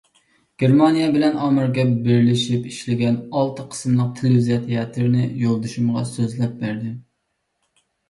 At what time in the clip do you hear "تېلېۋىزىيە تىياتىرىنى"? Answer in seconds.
4.23-5.31